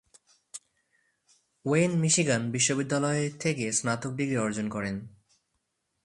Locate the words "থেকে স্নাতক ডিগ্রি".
3.39-4.37